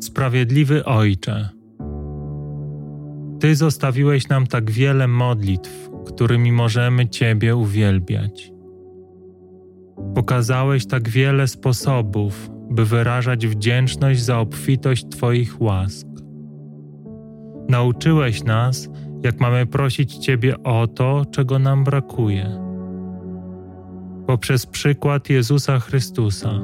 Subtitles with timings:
[0.00, 1.48] Sprawiedliwy Ojcze,
[3.40, 8.52] Ty zostawiłeś nam tak wiele modlitw, którymi możemy Ciebie uwielbiać.
[10.14, 16.06] Pokazałeś tak wiele sposobów, by wyrażać wdzięczność za obfitość Twoich łask.
[17.68, 18.88] Nauczyłeś nas,
[19.22, 22.60] jak mamy prosić Ciebie o to, czego nam brakuje.
[24.26, 26.60] Poprzez przykład Jezusa Chrystusa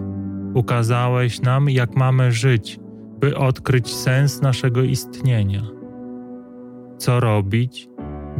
[0.55, 2.79] ukazałeś nam, jak mamy żyć,
[3.23, 5.63] by odkryć sens naszego istnienia.
[6.99, 7.89] Co robić,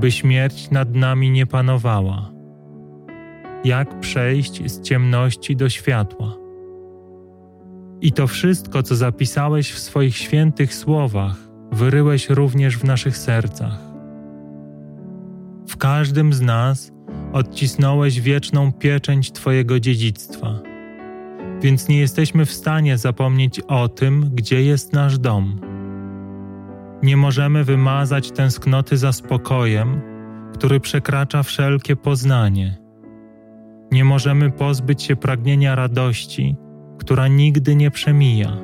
[0.01, 2.33] by śmierć nad nami nie panowała?
[3.65, 6.37] Jak przejść z ciemności do światła?
[8.01, 11.37] I to wszystko, co zapisałeś w swoich świętych słowach,
[11.73, 13.79] wyryłeś również w naszych sercach.
[15.69, 16.93] W każdym z nas
[17.33, 20.72] odcisnąłeś wieczną pieczęć Twojego dziedzictwa,
[21.63, 25.61] więc nie jesteśmy w stanie zapomnieć o tym, gdzie jest nasz dom.
[27.03, 30.01] Nie możemy wymazać tęsknoty za spokojem,
[30.55, 32.79] który przekracza wszelkie poznanie.
[33.93, 36.57] Nie możemy pozbyć się pragnienia radości,
[36.99, 38.57] która nigdy nie przemija.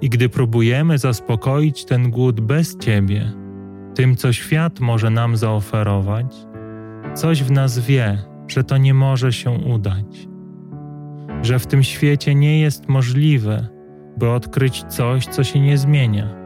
[0.00, 3.32] I gdy próbujemy zaspokoić ten głód bez Ciebie,
[3.94, 6.36] tym, co świat może nam zaoferować,
[7.14, 10.28] coś w nas wie, że to nie może się udać,
[11.44, 13.66] że w tym świecie nie jest możliwe,
[14.16, 16.36] by odkryć coś, co się nie zmienia,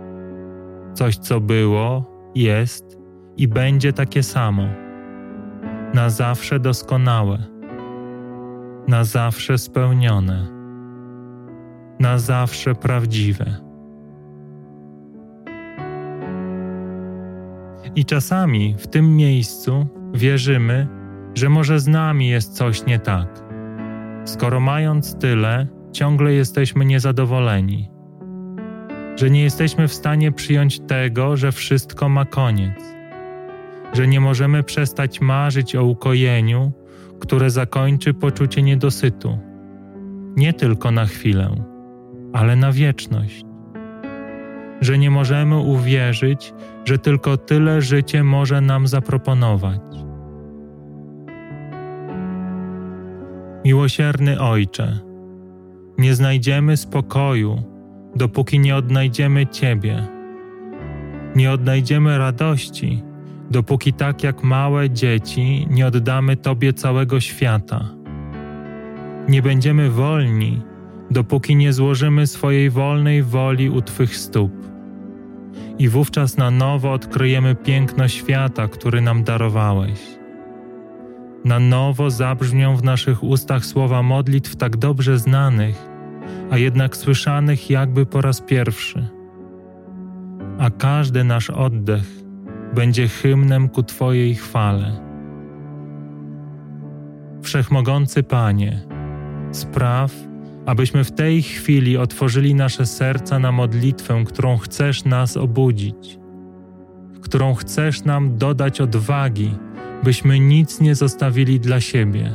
[0.95, 2.99] coś, co było, jest
[3.37, 4.63] i będzie takie samo,
[5.95, 7.39] na zawsze doskonałe,
[8.89, 10.47] na zawsze spełnione,
[12.01, 13.57] na zawsze prawdziwe.
[17.95, 20.87] I czasami w tym miejscu wierzymy,
[21.35, 23.48] że może z nami jest coś nie tak.
[24.29, 27.91] Skoro mając tyle, ciągle jesteśmy niezadowoleni,
[29.17, 32.81] że nie jesteśmy w stanie przyjąć tego, że wszystko ma koniec,
[33.93, 36.73] że nie możemy przestać marzyć o ukojeniu,
[37.21, 39.39] które zakończy poczucie niedosytu,
[40.37, 41.65] nie tylko na chwilę,
[42.33, 43.45] ale na wieczność.
[44.81, 50.08] Że nie możemy uwierzyć, że tylko tyle życie może nam zaproponować.
[53.69, 54.99] Miłosierny Ojcze,
[55.99, 57.63] nie znajdziemy spokoju,
[58.17, 60.07] dopóki nie odnajdziemy Ciebie.
[61.37, 63.03] Nie odnajdziemy radości,
[63.51, 67.95] dopóki tak jak małe dzieci nie oddamy Tobie całego świata.
[69.29, 70.63] Nie będziemy wolni,
[71.11, 74.53] dopóki nie złożymy swojej wolnej woli u Twych stóp.
[75.79, 80.18] I wówczas na nowo odkryjemy piękno świata, który nam darowałeś.
[81.45, 85.89] Na nowo zabrzmią w naszych ustach słowa modlitw tak dobrze znanych,
[86.51, 89.09] a jednak słyszanych jakby po raz pierwszy.
[90.59, 92.05] A każdy nasz oddech
[92.75, 95.01] będzie hymnem ku Twojej chwale.
[97.43, 98.81] Wszechmogący Panie,
[99.53, 100.15] spraw,
[100.67, 106.19] abyśmy w tej chwili otworzyli nasze serca na modlitwę, którą chcesz nas obudzić,
[107.23, 109.55] którą chcesz nam dodać odwagi,
[110.05, 112.35] byśmy nic nie zostawili dla siebie,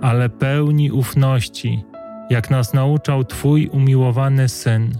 [0.00, 1.84] ale pełni ufności,
[2.30, 4.92] jak nas nauczał Twój umiłowany Syn,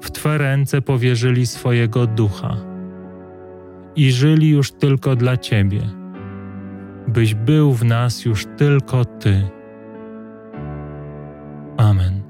[0.00, 2.56] w Twe ręce powierzyli swojego ducha
[3.96, 5.80] i żyli już tylko dla Ciebie,
[7.08, 9.48] byś był w nas już tylko Ty.
[11.76, 12.25] Amen.